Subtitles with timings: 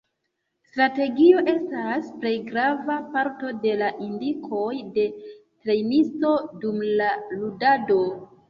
[0.69, 6.35] Strategio estas plej grava parto de la indikoj de trejnisto,
[6.65, 8.05] dum la ludado.